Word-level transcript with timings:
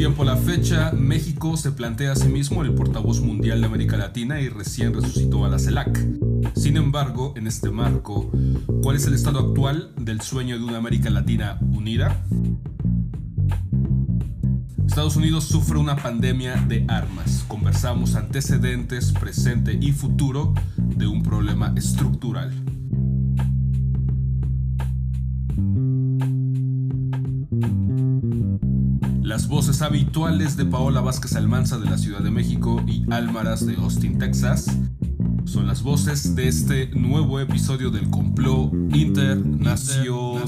tiempo 0.00 0.22
a 0.22 0.24
la 0.24 0.36
fecha, 0.38 0.92
México 0.92 1.58
se 1.58 1.72
plantea 1.72 2.12
a 2.12 2.16
sí 2.16 2.30
mismo 2.30 2.62
el 2.62 2.72
portavoz 2.72 3.20
mundial 3.20 3.60
de 3.60 3.66
América 3.66 3.98
Latina 3.98 4.40
y 4.40 4.48
recién 4.48 4.94
resucitó 4.94 5.44
a 5.44 5.50
la 5.50 5.58
CELAC. 5.58 5.94
Sin 6.56 6.78
embargo, 6.78 7.34
en 7.36 7.46
este 7.46 7.70
marco, 7.70 8.32
¿cuál 8.82 8.96
es 8.96 9.06
el 9.06 9.12
estado 9.12 9.40
actual 9.40 9.92
del 9.98 10.22
sueño 10.22 10.58
de 10.58 10.64
una 10.64 10.78
América 10.78 11.10
Latina 11.10 11.58
unida? 11.60 12.24
Estados 14.86 15.16
Unidos 15.16 15.44
sufre 15.44 15.76
una 15.76 15.96
pandemia 15.96 16.54
de 16.54 16.86
armas. 16.88 17.44
Conversamos 17.46 18.14
antecedentes, 18.14 19.12
presente 19.12 19.78
y 19.78 19.92
futuro 19.92 20.54
de 20.78 21.08
un 21.08 21.22
problema 21.22 21.74
estructural. 21.76 22.54
Las 29.30 29.46
voces 29.46 29.80
habituales 29.80 30.56
de 30.56 30.64
Paola 30.64 31.00
Vázquez 31.00 31.36
Almanza 31.36 31.78
de 31.78 31.88
la 31.88 31.98
Ciudad 31.98 32.18
de 32.18 32.32
México 32.32 32.82
y 32.84 33.04
Álmaras 33.12 33.64
de 33.64 33.76
Austin, 33.76 34.18
Texas, 34.18 34.66
son 35.44 35.68
las 35.68 35.84
voces 35.84 36.34
de 36.34 36.48
este 36.48 36.88
nuevo 36.88 37.38
episodio 37.38 37.92
del 37.92 38.10
complot 38.10 38.72
internacional. 38.92 40.42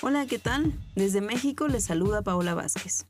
Hola, 0.00 0.26
¿qué 0.26 0.40
tal? 0.40 0.72
Desde 0.96 1.20
México 1.20 1.68
les 1.68 1.84
saluda 1.84 2.22
Paola 2.22 2.54
Vázquez. 2.54 3.06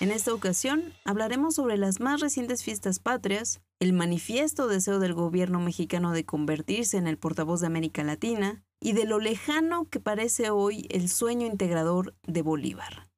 En 0.00 0.10
esta 0.10 0.32
ocasión 0.32 0.94
hablaremos 1.04 1.56
sobre 1.56 1.76
las 1.76 2.00
más 2.00 2.22
recientes 2.22 2.64
fiestas 2.64 3.00
patrias, 3.00 3.60
el 3.80 3.92
manifiesto 3.92 4.66
deseo 4.66 4.98
del 4.98 5.12
gobierno 5.12 5.60
mexicano 5.60 6.12
de 6.12 6.24
convertirse 6.24 6.96
en 6.96 7.06
el 7.06 7.18
portavoz 7.18 7.60
de 7.60 7.66
América 7.66 8.02
Latina 8.02 8.64
y 8.80 8.94
de 8.94 9.04
lo 9.04 9.18
lejano 9.18 9.90
que 9.90 10.00
parece 10.00 10.48
hoy 10.48 10.86
el 10.88 11.10
sueño 11.10 11.46
integrador 11.46 12.14
de 12.26 12.40
Bolívar. 12.40 13.10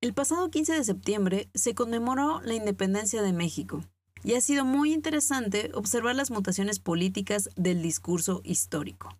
El 0.00 0.14
pasado 0.14 0.50
15 0.50 0.72
de 0.72 0.82
septiembre 0.82 1.48
se 1.54 1.76
conmemoró 1.76 2.40
la 2.40 2.54
independencia 2.54 3.22
de 3.22 3.32
México 3.32 3.84
y 4.24 4.34
ha 4.34 4.40
sido 4.40 4.64
muy 4.64 4.92
interesante 4.92 5.70
observar 5.74 6.16
las 6.16 6.32
mutaciones 6.32 6.80
políticas 6.80 7.50
del 7.54 7.82
discurso 7.82 8.40
histórico. 8.42 9.16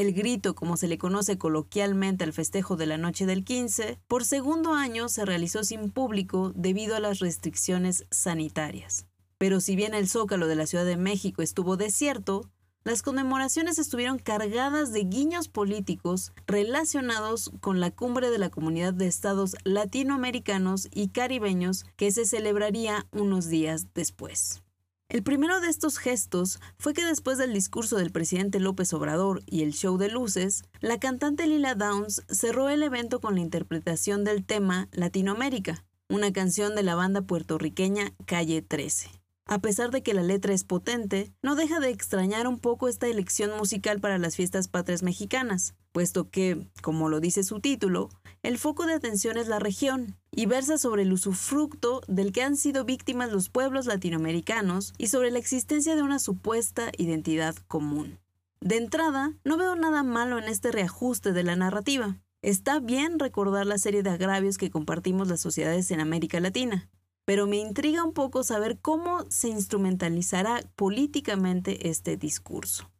El 0.00 0.14
grito, 0.14 0.54
como 0.54 0.78
se 0.78 0.88
le 0.88 0.96
conoce 0.96 1.36
coloquialmente 1.36 2.24
al 2.24 2.32
festejo 2.32 2.74
de 2.74 2.86
la 2.86 2.96
noche 2.96 3.26
del 3.26 3.44
15, 3.44 3.98
por 4.08 4.24
segundo 4.24 4.72
año 4.72 5.10
se 5.10 5.26
realizó 5.26 5.62
sin 5.62 5.90
público 5.90 6.52
debido 6.54 6.96
a 6.96 7.00
las 7.00 7.18
restricciones 7.18 8.06
sanitarias. 8.10 9.04
Pero 9.36 9.60
si 9.60 9.76
bien 9.76 9.92
el 9.92 10.08
zócalo 10.08 10.46
de 10.46 10.54
la 10.54 10.64
Ciudad 10.64 10.86
de 10.86 10.96
México 10.96 11.42
estuvo 11.42 11.76
desierto, 11.76 12.48
las 12.82 13.02
conmemoraciones 13.02 13.78
estuvieron 13.78 14.18
cargadas 14.18 14.90
de 14.94 15.04
guiños 15.04 15.48
políticos 15.48 16.32
relacionados 16.46 17.52
con 17.60 17.78
la 17.78 17.90
cumbre 17.90 18.30
de 18.30 18.38
la 18.38 18.48
Comunidad 18.48 18.94
de 18.94 19.06
Estados 19.06 19.54
Latinoamericanos 19.64 20.88
y 20.94 21.08
Caribeños 21.08 21.84
que 21.96 22.10
se 22.10 22.24
celebraría 22.24 23.06
unos 23.12 23.48
días 23.48 23.88
después. 23.92 24.62
El 25.10 25.24
primero 25.24 25.60
de 25.60 25.68
estos 25.68 25.98
gestos 25.98 26.60
fue 26.78 26.94
que 26.94 27.04
después 27.04 27.36
del 27.36 27.52
discurso 27.52 27.96
del 27.96 28.12
presidente 28.12 28.60
López 28.60 28.92
Obrador 28.92 29.42
y 29.44 29.64
el 29.64 29.72
show 29.72 29.98
de 29.98 30.08
luces, 30.08 30.62
la 30.80 31.00
cantante 31.00 31.48
Lila 31.48 31.74
Downs 31.74 32.22
cerró 32.28 32.68
el 32.68 32.84
evento 32.84 33.20
con 33.20 33.34
la 33.34 33.40
interpretación 33.40 34.22
del 34.22 34.44
tema 34.44 34.88
Latinoamérica, 34.92 35.84
una 36.08 36.32
canción 36.32 36.76
de 36.76 36.84
la 36.84 36.94
banda 36.94 37.22
puertorriqueña 37.22 38.12
Calle 38.24 38.62
13. 38.62 39.10
A 39.46 39.58
pesar 39.58 39.90
de 39.90 40.04
que 40.04 40.14
la 40.14 40.22
letra 40.22 40.54
es 40.54 40.62
potente, 40.62 41.32
no 41.42 41.56
deja 41.56 41.80
de 41.80 41.90
extrañar 41.90 42.46
un 42.46 42.60
poco 42.60 42.86
esta 42.86 43.08
elección 43.08 43.58
musical 43.58 43.98
para 43.98 44.16
las 44.16 44.36
fiestas 44.36 44.68
patrias 44.68 45.02
mexicanas, 45.02 45.74
puesto 45.90 46.30
que, 46.30 46.68
como 46.82 47.08
lo 47.08 47.18
dice 47.18 47.42
su 47.42 47.58
título, 47.58 48.10
el 48.44 48.58
foco 48.58 48.86
de 48.86 48.94
atención 48.94 49.38
es 49.38 49.48
la 49.48 49.58
región 49.58 50.19
y 50.32 50.46
versa 50.46 50.78
sobre 50.78 51.02
el 51.02 51.12
usufructo 51.12 52.02
del 52.06 52.32
que 52.32 52.42
han 52.42 52.56
sido 52.56 52.84
víctimas 52.84 53.32
los 53.32 53.48
pueblos 53.48 53.86
latinoamericanos 53.86 54.92
y 54.98 55.08
sobre 55.08 55.30
la 55.30 55.38
existencia 55.38 55.96
de 55.96 56.02
una 56.02 56.18
supuesta 56.18 56.92
identidad 56.96 57.56
común. 57.68 58.18
De 58.60 58.76
entrada, 58.76 59.34
no 59.44 59.56
veo 59.56 59.74
nada 59.74 60.02
malo 60.02 60.38
en 60.38 60.44
este 60.44 60.70
reajuste 60.70 61.32
de 61.32 61.42
la 61.42 61.56
narrativa. 61.56 62.18
Está 62.42 62.78
bien 62.78 63.18
recordar 63.18 63.66
la 63.66 63.78
serie 63.78 64.02
de 64.02 64.10
agravios 64.10 64.58
que 64.58 64.70
compartimos 64.70 65.28
las 65.28 65.40
sociedades 65.40 65.90
en 65.90 66.00
América 66.00 66.40
Latina, 66.40 66.88
pero 67.24 67.46
me 67.46 67.56
intriga 67.56 68.04
un 68.04 68.12
poco 68.12 68.44
saber 68.44 68.78
cómo 68.80 69.24
se 69.30 69.48
instrumentalizará 69.48 70.62
políticamente 70.76 71.88
este 71.88 72.16
discurso. 72.16 72.90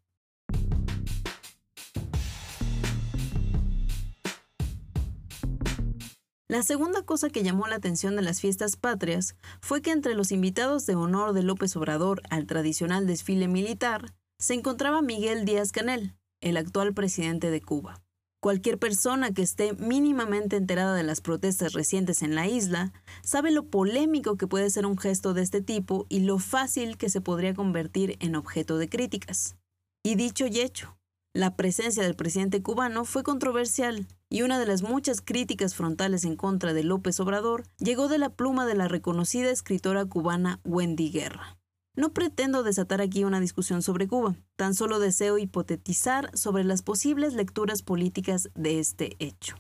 La 6.51 6.65
segunda 6.65 7.03
cosa 7.03 7.31
que 7.31 7.45
llamó 7.45 7.69
la 7.69 7.77
atención 7.77 8.17
de 8.17 8.23
las 8.23 8.41
fiestas 8.41 8.75
patrias 8.75 9.37
fue 9.61 9.83
que 9.83 9.93
entre 9.93 10.17
los 10.17 10.33
invitados 10.33 10.85
de 10.85 10.97
honor 10.97 11.33
de 11.33 11.45
López 11.45 11.77
Obrador 11.77 12.23
al 12.29 12.49
tradicional 12.49 13.07
desfile 13.07 13.47
militar 13.47 14.13
se 14.41 14.55
encontraba 14.55 15.01
Miguel 15.01 15.45
Díaz 15.45 15.71
Canel, 15.71 16.17
el 16.41 16.57
actual 16.57 16.93
presidente 16.93 17.53
de 17.53 17.63
Cuba. 17.63 18.03
Cualquier 18.43 18.81
persona 18.81 19.33
que 19.33 19.43
esté 19.43 19.75
mínimamente 19.75 20.57
enterada 20.57 20.97
de 20.97 21.05
las 21.05 21.21
protestas 21.21 21.73
recientes 21.73 22.21
en 22.21 22.35
la 22.35 22.49
isla 22.49 22.93
sabe 23.23 23.53
lo 23.53 23.71
polémico 23.71 24.37
que 24.37 24.49
puede 24.49 24.71
ser 24.71 24.87
un 24.87 24.99
gesto 24.99 25.35
de 25.35 25.43
este 25.43 25.63
tipo 25.63 26.07
y 26.09 26.19
lo 26.19 26.41
fácil 26.41 26.97
que 26.97 27.11
se 27.11 27.21
podría 27.21 27.55
convertir 27.55 28.17
en 28.19 28.35
objeto 28.35 28.77
de 28.77 28.89
críticas. 28.89 29.55
Y 30.03 30.17
dicho 30.17 30.49
y 30.49 30.59
hecho, 30.59 30.97
la 31.33 31.55
presencia 31.55 32.03
del 32.03 32.17
presidente 32.17 32.61
cubano 32.61 33.05
fue 33.05 33.23
controversial 33.23 34.09
y 34.29 34.43
una 34.43 34.59
de 34.59 34.67
las 34.67 34.83
muchas 34.83 35.21
críticas 35.21 35.77
frontales 35.77 36.25
en 36.25 36.35
contra 36.35 36.73
de 36.75 36.83
López 36.83 37.21
Obrador 37.21 37.63
llegó 37.79 38.09
de 38.09 38.19
la 38.19 38.31
pluma 38.31 38.67
de 38.67 38.75
la 38.75 38.89
reconocida 38.89 39.51
escritora 39.51 40.05
cubana 40.05 40.61
Wendy 40.65 41.11
Guerra. 41.11 41.57
No 41.95 42.13
pretendo 42.13 42.65
desatar 42.65 43.01
aquí 43.01 43.23
una 43.25 43.39
discusión 43.39 43.83
sobre 43.83 44.09
Cuba, 44.09 44.35
tan 44.57 44.75
solo 44.75 44.99
deseo 44.99 45.39
hipotetizar 45.39 46.37
sobre 46.37 46.65
las 46.65 46.83
posibles 46.83 47.35
lecturas 47.35 47.83
políticas 47.83 48.51
de 48.55 48.81
este 48.81 49.17
hecho. 49.21 49.57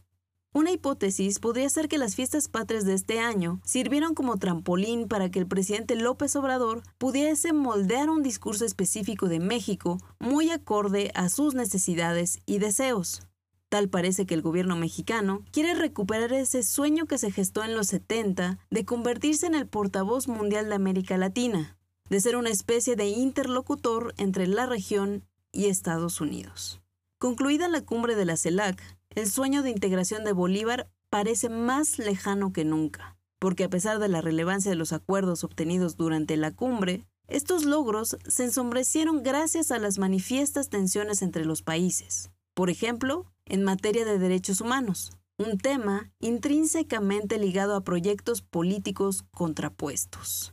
Una 0.53 0.73
hipótesis 0.73 1.39
podría 1.39 1.69
ser 1.71 1.87
que 1.87 1.97
las 1.97 2.17
fiestas 2.17 2.49
patrias 2.49 2.85
de 2.85 2.95
este 2.95 3.21
año 3.21 3.61
sirvieron 3.65 4.15
como 4.15 4.37
trampolín 4.37 5.07
para 5.07 5.31
que 5.31 5.39
el 5.39 5.47
presidente 5.47 5.95
López 5.95 6.35
Obrador 6.35 6.83
pudiese 6.99 7.53
moldear 7.53 8.11
un 8.11 8.25
discurso 8.25 8.65
específico 8.65 9.29
de 9.29 9.39
México 9.39 9.99
muy 10.19 10.51
acorde 10.51 11.13
a 11.15 11.29
sus 11.29 11.55
necesidades 11.55 12.41
y 12.47 12.59
deseos. 12.59 13.23
Tal 13.69 13.89
parece 13.89 14.27
que 14.27 14.35
el 14.35 14.43
gobierno 14.43 14.75
mexicano 14.75 15.45
quiere 15.53 15.75
recuperar 15.75 16.33
ese 16.33 16.65
sueño 16.65 17.07
que 17.07 17.19
se 17.19 17.31
gestó 17.31 17.63
en 17.63 17.77
los 17.77 17.87
70 17.87 18.59
de 18.71 18.85
convertirse 18.85 19.47
en 19.47 19.55
el 19.55 19.69
portavoz 19.69 20.27
mundial 20.27 20.69
de 20.69 20.75
América 20.75 21.17
Latina, 21.17 21.79
de 22.09 22.19
ser 22.19 22.35
una 22.35 22.51
especie 22.51 22.97
de 22.97 23.07
interlocutor 23.07 24.15
entre 24.17 24.49
la 24.49 24.67
región 24.67 25.25
y 25.53 25.67
Estados 25.67 26.21
Unidos. 26.21 26.81
Concluida 27.19 27.69
la 27.69 27.83
cumbre 27.83 28.17
de 28.17 28.25
la 28.25 28.37
CELAC, 28.37 28.83
el 29.15 29.29
sueño 29.29 29.63
de 29.63 29.71
integración 29.71 30.25
de 30.25 30.33
Bolívar 30.33 30.89
parece 31.09 31.49
más 31.49 31.99
lejano 31.99 32.53
que 32.53 32.65
nunca, 32.65 33.17
porque 33.39 33.65
a 33.65 33.69
pesar 33.69 33.99
de 33.99 34.09
la 34.09 34.21
relevancia 34.21 34.71
de 34.71 34.77
los 34.77 34.93
acuerdos 34.93 35.43
obtenidos 35.43 35.97
durante 35.97 36.37
la 36.37 36.53
cumbre, 36.53 37.07
estos 37.27 37.65
logros 37.65 38.17
se 38.27 38.45
ensombrecieron 38.45 39.23
gracias 39.23 39.71
a 39.71 39.79
las 39.79 39.99
manifiestas 39.99 40.69
tensiones 40.69 41.23
entre 41.23 41.45
los 41.45 41.63
países, 41.63 42.31
por 42.55 42.71
ejemplo, 42.71 43.27
en 43.47 43.65
materia 43.65 44.05
de 44.05 44.19
derechos 44.19 44.61
humanos, 44.61 45.13
un 45.39 45.59
tema 45.59 46.13
intrínsecamente 46.21 47.39
ligado 47.39 47.75
a 47.75 47.83
proyectos 47.83 48.43
políticos 48.43 49.25
contrapuestos. 49.33 50.53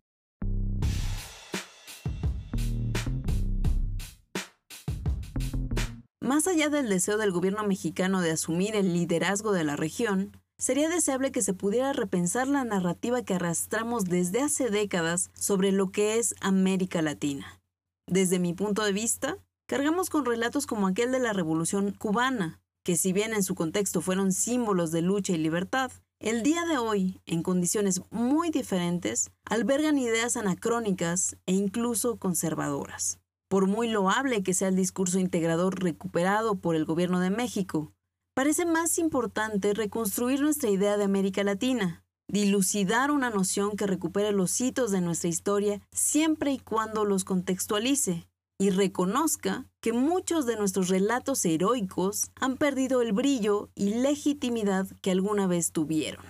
Más 6.28 6.46
allá 6.46 6.68
del 6.68 6.90
deseo 6.90 7.16
del 7.16 7.32
gobierno 7.32 7.64
mexicano 7.64 8.20
de 8.20 8.32
asumir 8.32 8.76
el 8.76 8.92
liderazgo 8.92 9.54
de 9.54 9.64
la 9.64 9.78
región, 9.78 10.36
sería 10.58 10.90
deseable 10.90 11.32
que 11.32 11.42
se 11.42 11.54
pudiera 11.54 11.94
repensar 11.94 12.50
la 12.50 12.66
narrativa 12.66 13.22
que 13.22 13.36
arrastramos 13.36 14.04
desde 14.04 14.42
hace 14.42 14.70
décadas 14.70 15.32
sobre 15.34 15.72
lo 15.72 15.90
que 15.90 16.20
es 16.20 16.36
América 16.42 17.02
Latina. 17.02 17.62
Desde 18.08 18.40
mi 18.40 18.54
punto 18.54 18.84
de 18.84 18.92
vista, 18.92 19.38
cargamos 19.70 20.10
con 20.10 20.26
relatos 20.26 20.68
como 20.68 20.88
aquel 20.88 21.14
de 21.14 21.20
la 21.20 21.32
Revolución 21.32 21.92
cubana, 21.92 22.60
que 22.84 22.98
si 22.98 23.14
bien 23.14 23.32
en 23.32 23.44
su 23.44 23.56
contexto 23.56 24.02
fueron 24.02 24.34
símbolos 24.34 24.92
de 24.92 25.04
lucha 25.04 25.32
y 25.32 25.38
libertad, 25.38 25.94
el 26.20 26.44
día 26.44 26.66
de 26.66 26.78
hoy, 26.78 27.22
en 27.26 27.42
condiciones 27.42 28.02
muy 28.12 28.50
diferentes, 28.50 29.32
albergan 29.46 29.98
ideas 29.98 30.36
anacrónicas 30.36 31.38
e 31.46 31.54
incluso 31.54 32.18
conservadoras. 32.18 33.18
Por 33.50 33.68
muy 33.68 33.88
loable 33.88 34.44
que 34.44 34.54
sea 34.54 34.68
el 34.68 34.76
discurso 34.76 35.20
integrador 35.20 35.82
recuperado 35.82 36.56
por 36.56 36.76
el 36.76 36.86
gobierno 36.86 37.20
de 37.20 37.30
México, 37.30 37.94
parece 38.34 38.66
más 38.66 38.98
importante 39.00 39.74
reconstruir 39.74 40.42
nuestra 40.42 40.70
idea 40.70 40.98
de 40.98 41.06
América 41.06 41.44
Latina, 41.44 42.04
dilucidar 42.28 43.10
una 43.10 43.30
noción 43.30 43.78
que 43.78 43.88
recupere 43.88 44.32
los 44.32 44.60
hitos 44.60 44.92
de 44.92 45.02
nuestra 45.02 45.30
historia 45.30 45.82
siempre 45.92 46.52
y 46.52 46.60
cuando 46.60 47.06
los 47.06 47.24
contextualice 47.24 48.28
y 48.60 48.72
reconozca 48.72 49.66
que 49.82 49.94
muchos 49.94 50.46
de 50.46 50.58
nuestros 50.58 50.90
relatos 50.90 51.46
heroicos 51.46 52.32
han 52.36 52.58
perdido 52.58 53.02
el 53.02 53.14
brillo 53.14 53.70
y 53.76 53.94
legitimidad 53.96 54.88
que 55.02 55.12
alguna 55.12 55.48
vez 55.48 55.72
tuvieron. 55.72 56.26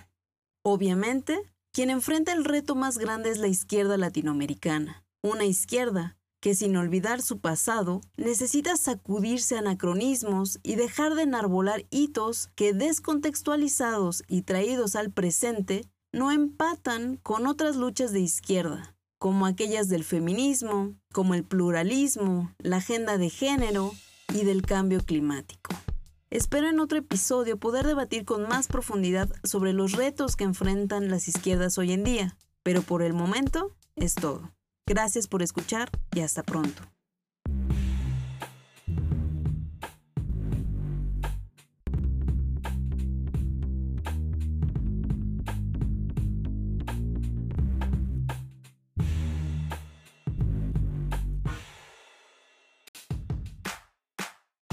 Obviamente, 0.64 1.42
quien 1.72 1.90
enfrenta 1.90 2.34
el 2.34 2.44
reto 2.44 2.75
más 2.75 2.98
grande 2.98 3.30
es 3.30 3.38
la 3.38 3.48
izquierda 3.48 3.98
latinoamericana, 3.98 5.06
una 5.24 5.46
izquierda 5.46 6.17
que 6.39 6.56
sin 6.56 6.75
olvidar 6.78 7.22
su 7.22 7.39
pasado 7.39 8.01
necesita 8.16 8.78
sacudirse 8.78 9.57
anacronismos 9.57 10.60
y 10.63 10.75
dejar 10.75 11.16
de 11.16 11.24
enarbolar 11.24 11.86
hitos 11.89 12.50
que 12.56 12.74
descontextualizados 12.74 14.24
y 14.28 14.44
traídos 14.44 14.95
al 14.95 15.12
presente 15.12 15.89
no 16.13 16.31
empatan 16.31 17.18
con 17.18 17.48
otras 17.48 17.75
luchas 17.75 18.12
de 18.12 18.22
izquierda, 18.22 18.95
como 19.19 19.45
aquellas 19.45 19.89
del 19.89 20.04
feminismo, 20.04 20.95
como 21.12 21.34
el 21.34 21.44
pluralismo, 21.44 22.54
la 22.60 22.78
agenda 22.78 23.18
de 23.18 23.30
género 23.30 23.94
y 24.33 24.44
del 24.45 24.62
cambio 24.62 25.01
climático. 25.04 25.74
Espero 26.30 26.68
en 26.68 26.80
otro 26.80 26.98
episodio 26.98 27.57
poder 27.57 27.88
debatir 27.88 28.25
con 28.25 28.44
más 28.48 28.68
profundidad 28.68 29.30
sobre 29.44 29.74
los 29.74 29.94
retos 29.94 30.36
que 30.36 30.44
enfrentan 30.44 31.10
las 31.10 31.28
izquierdas 31.28 31.78
hoy 31.78 31.94
en 31.94 32.04
día, 32.04 32.38
pero 32.63 32.81
por 32.81 33.01
el 33.01 33.13
momento 33.13 33.72
es 33.95 34.13
todo. 34.13 34.51
Gracias 34.88 35.28
por 35.28 35.44
escuchar 35.44 35.89
y 36.16 36.22
hasta 36.22 36.44
pronto. 36.44 36.81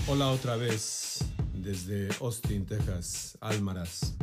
Hola 0.06 0.28
otra 0.28 0.54
vez 0.54 1.24
desde 1.54 2.08
Austin, 2.20 2.64
Texas, 2.64 3.36
Almaraz. 3.40 4.14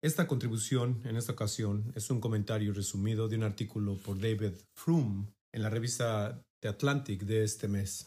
Esta 0.00 0.28
contribución, 0.28 1.00
en 1.04 1.16
esta 1.16 1.32
ocasión, 1.32 1.92
es 1.96 2.08
un 2.08 2.20
comentario 2.20 2.72
resumido 2.72 3.26
de 3.26 3.34
un 3.34 3.42
artículo 3.42 3.96
por 3.96 4.20
David 4.20 4.52
Froome 4.76 5.26
en 5.52 5.62
la 5.64 5.70
revista 5.70 6.40
The 6.60 6.68
Atlantic 6.68 7.24
de 7.24 7.42
este 7.42 7.66
mes. 7.66 8.06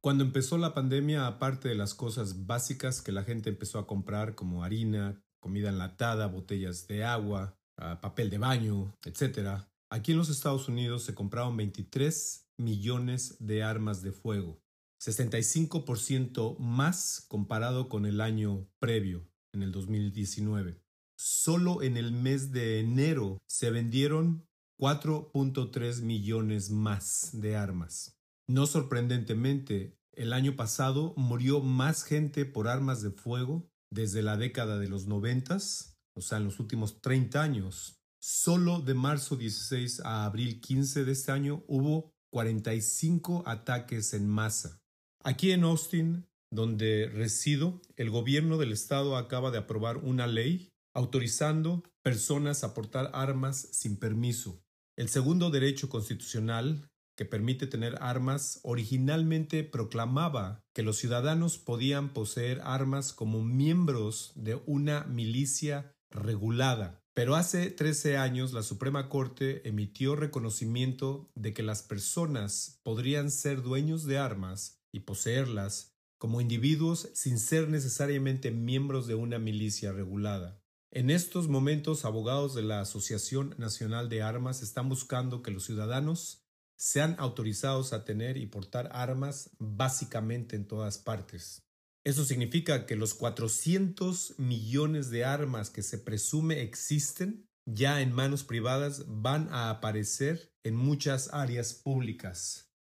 Cuando 0.00 0.24
empezó 0.24 0.56
la 0.56 0.72
pandemia, 0.72 1.26
aparte 1.26 1.68
de 1.68 1.74
las 1.74 1.92
cosas 1.92 2.46
básicas 2.46 3.02
que 3.02 3.12
la 3.12 3.22
gente 3.22 3.50
empezó 3.50 3.78
a 3.78 3.86
comprar 3.86 4.34
como 4.34 4.64
harina, 4.64 5.22
comida 5.40 5.68
enlatada, 5.68 6.26
botellas 6.26 6.86
de 6.86 7.04
agua, 7.04 7.54
ah, 7.76 8.00
papel 8.00 8.30
de 8.30 8.38
baño, 8.38 8.96
etc., 9.04 9.66
aquí 9.90 10.12
en 10.12 10.18
los 10.18 10.30
Estados 10.30 10.68
Unidos 10.68 11.02
se 11.02 11.14
compraron 11.14 11.58
23 11.58 12.48
millones 12.56 13.36
de 13.40 13.62
armas 13.62 14.00
de 14.00 14.12
fuego. 14.12 14.58
65% 15.00 16.58
más 16.58 17.24
comparado 17.28 17.88
con 17.88 18.04
el 18.04 18.20
año 18.20 18.68
previo, 18.78 19.26
en 19.52 19.62
el 19.62 19.72
2019. 19.72 20.82
Solo 21.16 21.82
en 21.82 21.96
el 21.96 22.12
mes 22.12 22.52
de 22.52 22.80
enero 22.80 23.38
se 23.46 23.70
vendieron 23.70 24.46
4.3 24.78 26.02
millones 26.02 26.70
más 26.70 27.30
de 27.32 27.56
armas. 27.56 28.18
No 28.46 28.66
sorprendentemente, 28.66 29.98
el 30.12 30.32
año 30.32 30.56
pasado 30.56 31.14
murió 31.16 31.60
más 31.60 32.02
gente 32.04 32.44
por 32.44 32.68
armas 32.68 33.02
de 33.02 33.10
fuego 33.10 33.70
desde 33.90 34.22
la 34.22 34.36
década 34.36 34.78
de 34.78 34.88
los 34.88 35.06
noventas, 35.06 35.98
o 36.14 36.20
sea, 36.20 36.38
en 36.38 36.44
los 36.44 36.60
últimos 36.60 37.00
30 37.00 37.42
años. 37.42 38.00
Solo 38.20 38.80
de 38.80 38.94
marzo 38.94 39.36
16 39.36 40.00
a 40.04 40.24
abril 40.24 40.60
15 40.60 41.04
de 41.04 41.12
este 41.12 41.32
año 41.32 41.64
hubo 41.68 42.12
45 42.30 43.44
ataques 43.46 44.14
en 44.14 44.28
masa. 44.28 44.80
Aquí 45.22 45.52
en 45.52 45.64
Austin, 45.64 46.26
donde 46.50 47.10
resido, 47.12 47.82
el 47.96 48.08
gobierno 48.08 48.56
del 48.56 48.72
estado 48.72 49.16
acaba 49.18 49.50
de 49.50 49.58
aprobar 49.58 49.98
una 49.98 50.26
ley 50.26 50.70
autorizando 50.94 51.84
personas 52.02 52.64
a 52.64 52.72
portar 52.72 53.10
armas 53.12 53.68
sin 53.72 53.98
permiso. 53.98 54.62
El 54.96 55.10
segundo 55.10 55.50
derecho 55.50 55.90
constitucional 55.90 56.88
que 57.16 57.26
permite 57.26 57.66
tener 57.66 57.98
armas 58.00 58.60
originalmente 58.62 59.62
proclamaba 59.62 60.64
que 60.74 60.82
los 60.82 60.96
ciudadanos 60.96 61.58
podían 61.58 62.14
poseer 62.14 62.62
armas 62.64 63.12
como 63.12 63.44
miembros 63.44 64.32
de 64.36 64.60
una 64.64 65.04
milicia 65.04 65.94
regulada. 66.10 67.02
Pero 67.12 67.34
hace 67.34 67.70
13 67.70 68.16
años 68.16 68.54
la 68.54 68.62
Suprema 68.62 69.10
Corte 69.10 69.68
emitió 69.68 70.16
reconocimiento 70.16 71.28
de 71.34 71.52
que 71.52 71.62
las 71.62 71.82
personas 71.82 72.80
podrían 72.82 73.30
ser 73.30 73.60
dueños 73.60 74.04
de 74.04 74.16
armas 74.16 74.79
y 74.92 75.00
poseerlas 75.00 75.94
como 76.18 76.40
individuos 76.40 77.10
sin 77.14 77.38
ser 77.38 77.68
necesariamente 77.68 78.50
miembros 78.50 79.06
de 79.06 79.14
una 79.14 79.38
milicia 79.38 79.92
regulada. 79.92 80.60
En 80.90 81.08
estos 81.08 81.48
momentos, 81.48 82.04
abogados 82.04 82.54
de 82.54 82.62
la 82.62 82.80
Asociación 82.80 83.54
Nacional 83.58 84.08
de 84.08 84.22
Armas 84.22 84.60
están 84.60 84.88
buscando 84.88 85.42
que 85.42 85.50
los 85.50 85.64
ciudadanos 85.64 86.44
sean 86.76 87.14
autorizados 87.18 87.92
a 87.92 88.04
tener 88.04 88.36
y 88.36 88.46
portar 88.46 88.88
armas 88.92 89.50
básicamente 89.58 90.56
en 90.56 90.66
todas 90.66 90.98
partes. 90.98 91.62
Eso 92.04 92.24
significa 92.24 92.86
que 92.86 92.96
los 92.96 93.14
400 93.14 94.38
millones 94.38 95.10
de 95.10 95.24
armas 95.24 95.70
que 95.70 95.82
se 95.82 95.98
presume 95.98 96.62
existen 96.62 97.46
ya 97.66 98.00
en 98.00 98.12
manos 98.12 98.44
privadas 98.44 99.04
van 99.06 99.48
a 99.52 99.70
aparecer 99.70 100.52
en 100.64 100.74
muchas 100.74 101.32
áreas 101.32 101.74
públicas. 101.74 102.72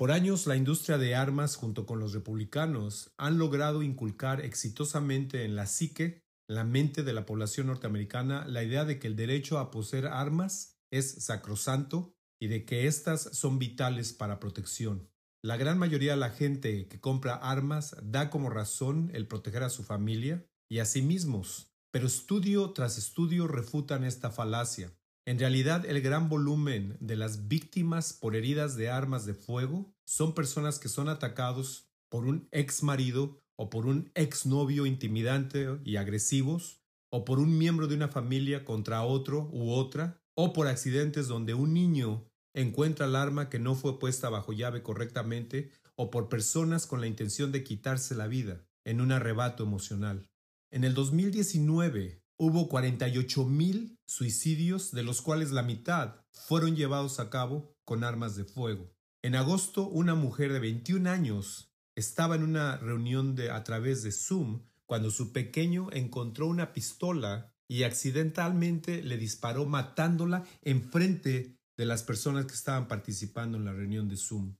Por 0.00 0.12
años 0.12 0.46
la 0.46 0.56
industria 0.56 0.96
de 0.96 1.14
armas 1.14 1.56
junto 1.56 1.84
con 1.84 2.00
los 2.00 2.14
republicanos 2.14 3.12
han 3.18 3.36
logrado 3.36 3.82
inculcar 3.82 4.40
exitosamente 4.40 5.44
en 5.44 5.56
la 5.56 5.66
psique, 5.66 6.22
la 6.48 6.64
mente 6.64 7.02
de 7.02 7.12
la 7.12 7.26
población 7.26 7.66
norteamericana, 7.66 8.46
la 8.48 8.64
idea 8.64 8.86
de 8.86 8.98
que 8.98 9.08
el 9.08 9.14
derecho 9.14 9.58
a 9.58 9.70
poseer 9.70 10.06
armas 10.06 10.80
es 10.90 11.22
sacrosanto 11.22 12.14
y 12.40 12.46
de 12.46 12.64
que 12.64 12.86
éstas 12.86 13.28
son 13.34 13.58
vitales 13.58 14.14
para 14.14 14.40
protección. 14.40 15.10
La 15.44 15.58
gran 15.58 15.76
mayoría 15.76 16.12
de 16.12 16.20
la 16.20 16.30
gente 16.30 16.88
que 16.88 16.98
compra 16.98 17.34
armas 17.34 17.94
da 18.02 18.30
como 18.30 18.48
razón 18.48 19.10
el 19.12 19.26
proteger 19.26 19.64
a 19.64 19.68
su 19.68 19.82
familia 19.82 20.46
y 20.70 20.78
a 20.78 20.86
sí 20.86 21.02
mismos, 21.02 21.74
pero 21.92 22.06
estudio 22.06 22.70
tras 22.70 22.96
estudio 22.96 23.46
refutan 23.46 24.04
esta 24.04 24.30
falacia. 24.30 24.96
En 25.26 25.38
realidad, 25.38 25.84
el 25.86 26.00
gran 26.00 26.28
volumen 26.28 26.96
de 27.00 27.16
las 27.16 27.46
víctimas 27.48 28.12
por 28.12 28.34
heridas 28.34 28.76
de 28.76 28.90
armas 28.90 29.26
de 29.26 29.34
fuego 29.34 29.94
son 30.04 30.34
personas 30.34 30.78
que 30.78 30.88
son 30.88 31.08
atacados 31.08 31.90
por 32.08 32.24
un 32.24 32.48
ex 32.50 32.82
marido 32.82 33.38
o 33.56 33.68
por 33.68 33.86
un 33.86 34.10
ex 34.14 34.46
novio 34.46 34.86
intimidante 34.86 35.78
y 35.84 35.96
agresivos, 35.96 36.80
o 37.10 37.24
por 37.24 37.38
un 37.38 37.58
miembro 37.58 37.88
de 37.88 37.94
una 37.94 38.08
familia 38.08 38.64
contra 38.64 39.02
otro 39.02 39.50
u 39.52 39.72
otra, 39.72 40.22
o 40.34 40.54
por 40.54 40.66
accidentes 40.66 41.28
donde 41.28 41.52
un 41.52 41.74
niño 41.74 42.24
encuentra 42.54 43.06
el 43.06 43.16
arma 43.16 43.50
que 43.50 43.58
no 43.58 43.74
fue 43.74 43.98
puesta 43.98 44.30
bajo 44.30 44.52
llave 44.52 44.82
correctamente, 44.82 45.70
o 45.94 46.10
por 46.10 46.30
personas 46.30 46.86
con 46.86 47.02
la 47.02 47.06
intención 47.06 47.52
de 47.52 47.62
quitarse 47.62 48.14
la 48.14 48.26
vida 48.26 48.64
en 48.84 49.02
un 49.02 49.12
arrebato 49.12 49.62
emocional. 49.62 50.30
En 50.70 50.84
el 50.84 50.94
2019, 50.94 52.19
hubo 52.40 52.70
48 52.70 53.44
mil 53.44 53.98
suicidios, 54.06 54.92
de 54.92 55.02
los 55.02 55.20
cuales 55.20 55.50
la 55.50 55.62
mitad 55.62 56.24
fueron 56.32 56.74
llevados 56.74 57.20
a 57.20 57.28
cabo 57.28 57.76
con 57.84 58.02
armas 58.02 58.34
de 58.34 58.44
fuego. 58.44 58.90
En 59.20 59.36
agosto, 59.36 59.86
una 59.86 60.14
mujer 60.14 60.50
de 60.50 60.58
21 60.58 61.10
años 61.10 61.74
estaba 61.94 62.36
en 62.36 62.42
una 62.42 62.78
reunión 62.78 63.34
de, 63.34 63.50
a 63.50 63.62
través 63.62 64.02
de 64.02 64.10
Zoom 64.10 64.62
cuando 64.86 65.10
su 65.10 65.34
pequeño 65.34 65.88
encontró 65.92 66.46
una 66.46 66.72
pistola 66.72 67.52
y 67.68 67.82
accidentalmente 67.82 69.02
le 69.02 69.18
disparó 69.18 69.66
matándola 69.66 70.44
enfrente 70.62 71.58
de 71.76 71.84
las 71.84 72.02
personas 72.02 72.46
que 72.46 72.54
estaban 72.54 72.88
participando 72.88 73.58
en 73.58 73.66
la 73.66 73.74
reunión 73.74 74.08
de 74.08 74.16
Zoom. 74.16 74.56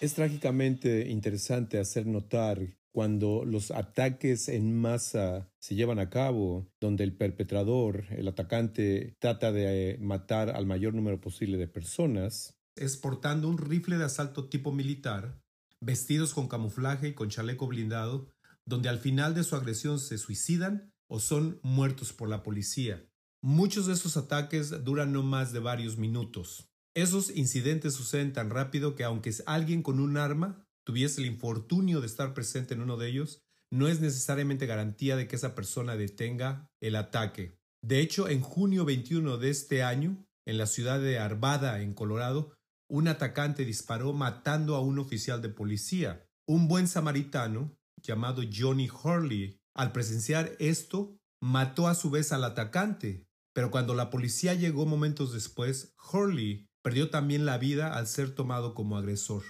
Es 0.00 0.14
trágicamente 0.14 1.08
interesante 1.10 1.80
hacer 1.80 2.06
notar 2.06 2.78
cuando 2.92 3.44
los 3.44 3.70
ataques 3.72 4.48
en 4.48 4.80
masa 4.80 5.50
se 5.58 5.74
llevan 5.74 5.98
a 5.98 6.08
cabo, 6.08 6.70
donde 6.80 7.04
el 7.04 7.16
perpetrador, 7.16 8.04
el 8.10 8.28
atacante, 8.28 9.16
trata 9.18 9.50
de 9.50 9.98
matar 10.00 10.50
al 10.50 10.66
mayor 10.66 10.94
número 10.94 11.20
posible 11.20 11.58
de 11.58 11.68
personas, 11.68 12.58
es 12.76 12.96
portando 12.96 13.48
un 13.48 13.58
rifle 13.58 13.98
de 13.98 14.04
asalto 14.04 14.48
tipo 14.48 14.72
militar, 14.72 15.42
vestidos 15.80 16.32
con 16.32 16.48
camuflaje 16.48 17.08
y 17.08 17.14
con 17.14 17.28
chaleco 17.28 17.66
blindado, 17.66 18.28
donde 18.64 18.88
al 18.88 18.98
final 18.98 19.34
de 19.34 19.44
su 19.44 19.56
agresión 19.56 19.98
se 19.98 20.18
suicidan 20.18 20.92
o 21.08 21.20
son 21.20 21.58
muertos 21.62 22.12
por 22.12 22.28
la 22.28 22.42
policía. 22.42 23.04
Muchos 23.40 23.86
de 23.86 23.94
esos 23.94 24.16
ataques 24.16 24.84
duran 24.84 25.12
no 25.12 25.22
más 25.22 25.52
de 25.52 25.60
varios 25.60 25.96
minutos. 25.96 26.67
Esos 26.98 27.30
incidentes 27.30 27.94
suceden 27.94 28.32
tan 28.32 28.50
rápido 28.50 28.96
que 28.96 29.04
aunque 29.04 29.32
alguien 29.46 29.84
con 29.84 30.00
un 30.00 30.16
arma 30.16 30.66
tuviese 30.84 31.20
el 31.20 31.28
infortunio 31.28 32.00
de 32.00 32.08
estar 32.08 32.34
presente 32.34 32.74
en 32.74 32.80
uno 32.80 32.96
de 32.96 33.08
ellos, 33.08 33.40
no 33.70 33.86
es 33.86 34.00
necesariamente 34.00 34.66
garantía 34.66 35.14
de 35.14 35.28
que 35.28 35.36
esa 35.36 35.54
persona 35.54 35.94
detenga 35.94 36.68
el 36.80 36.96
ataque. 36.96 37.56
De 37.84 38.00
hecho, 38.00 38.28
en 38.28 38.40
junio 38.40 38.84
21 38.84 39.38
de 39.38 39.48
este 39.48 39.84
año, 39.84 40.26
en 40.44 40.58
la 40.58 40.66
ciudad 40.66 40.98
de 40.98 41.20
Arvada, 41.20 41.82
en 41.82 41.94
Colorado, 41.94 42.52
un 42.90 43.06
atacante 43.06 43.64
disparó 43.64 44.12
matando 44.12 44.74
a 44.74 44.80
un 44.80 44.98
oficial 44.98 45.40
de 45.40 45.50
policía. 45.50 46.26
Un 46.48 46.66
buen 46.66 46.88
samaritano, 46.88 47.78
llamado 48.02 48.42
Johnny 48.52 48.88
Hurley, 48.90 49.60
al 49.72 49.92
presenciar 49.92 50.56
esto, 50.58 51.16
mató 51.40 51.86
a 51.86 51.94
su 51.94 52.10
vez 52.10 52.32
al 52.32 52.42
atacante. 52.42 53.24
Pero 53.54 53.70
cuando 53.70 53.94
la 53.94 54.10
policía 54.10 54.54
llegó 54.54 54.84
momentos 54.84 55.32
después, 55.32 55.94
Hurley 56.12 56.67
perdió 56.88 57.10
también 57.10 57.44
la 57.44 57.58
vida 57.58 57.92
al 57.98 58.06
ser 58.06 58.34
tomado 58.34 58.72
como 58.74 58.96
agresor. 58.96 59.42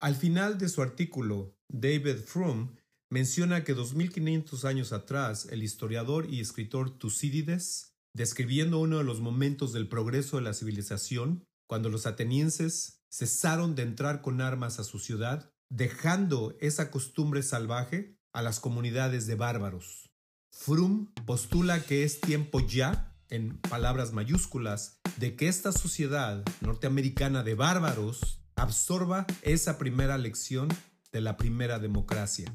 Al 0.00 0.16
final 0.16 0.56
de 0.56 0.70
su 0.70 0.80
artículo, 0.80 1.58
David 1.68 2.20
Froome 2.24 2.70
menciona 3.10 3.64
que 3.64 3.74
2500 3.74 4.64
años 4.64 4.94
atrás, 4.94 5.46
el 5.50 5.62
historiador 5.62 6.26
y 6.30 6.40
escritor 6.40 6.88
Tucídides, 6.96 7.94
describiendo 8.14 8.78
uno 8.78 8.96
de 8.96 9.04
los 9.04 9.20
momentos 9.20 9.74
del 9.74 9.86
progreso 9.86 10.38
de 10.38 10.44
la 10.44 10.54
civilización, 10.54 11.44
cuando 11.68 11.90
los 11.90 12.06
atenienses 12.06 13.02
cesaron 13.12 13.74
de 13.74 13.82
entrar 13.82 14.22
con 14.22 14.40
armas 14.40 14.78
a 14.78 14.84
su 14.84 14.98
ciudad, 14.98 15.52
dejando 15.68 16.56
esa 16.62 16.90
costumbre 16.90 17.42
salvaje 17.42 18.16
a 18.32 18.40
las 18.40 18.58
comunidades 18.58 19.26
de 19.26 19.34
bárbaros. 19.34 20.13
Froome 20.56 21.08
postula 21.26 21.82
que 21.82 22.04
es 22.04 22.20
tiempo 22.20 22.60
ya, 22.60 23.12
en 23.28 23.58
palabras 23.58 24.12
mayúsculas, 24.12 25.00
de 25.18 25.36
que 25.36 25.48
esta 25.48 25.72
sociedad 25.72 26.42
norteamericana 26.60 27.42
de 27.42 27.54
bárbaros 27.54 28.40
absorba 28.56 29.26
esa 29.42 29.76
primera 29.76 30.16
lección 30.16 30.68
de 31.12 31.20
la 31.20 31.36
primera 31.36 31.80
democracia. 31.80 32.54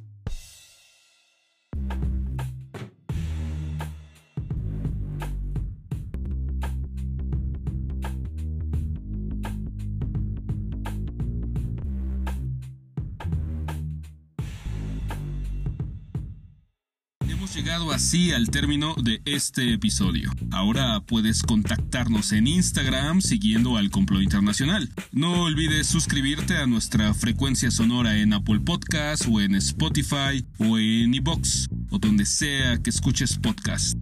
Llegado 17.54 17.92
así 17.92 18.32
al 18.32 18.50
término 18.50 18.96
de 19.02 19.22
este 19.26 19.74
episodio. 19.74 20.32
Ahora 20.52 21.02
puedes 21.02 21.42
contactarnos 21.42 22.32
en 22.32 22.48
Instagram 22.48 23.22
siguiendo 23.22 23.78
al 23.78 23.90
Complot 23.90 24.22
Internacional. 24.22 24.90
No 25.12 25.44
olvides 25.44 25.88
suscribirte 25.88 26.58
a 26.58 26.68
nuestra 26.68 27.14
frecuencia 27.14 27.72
sonora 27.72 28.18
en 28.18 28.34
Apple 28.34 28.60
Podcasts 28.60 29.28
o 29.30 29.42
en 29.42 29.56
Spotify 29.56 30.46
o 30.60 30.78
en 30.78 31.14
iBox 31.14 31.70
o 31.90 31.98
donde 31.98 32.26
sea 32.26 32.78
que 32.78 32.90
escuches 32.90 33.38
podcast. 33.38 33.98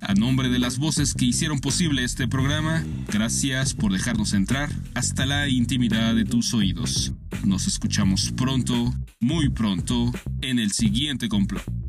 A 0.00 0.14
nombre 0.14 0.48
de 0.48 0.58
las 0.58 0.78
voces 0.78 1.14
que 1.14 1.26
hicieron 1.26 1.60
posible 1.60 2.02
este 2.02 2.26
programa, 2.26 2.82
gracias 3.08 3.74
por 3.74 3.92
dejarnos 3.92 4.32
entrar 4.32 4.70
hasta 4.94 5.26
la 5.26 5.48
intimidad 5.48 6.14
de 6.14 6.24
tus 6.24 6.54
oídos. 6.54 7.12
Nos 7.44 7.66
escuchamos 7.66 8.32
pronto, 8.32 8.94
muy 9.20 9.50
pronto, 9.50 10.10
en 10.40 10.58
el 10.58 10.72
siguiente 10.72 11.28
complot. 11.28 11.79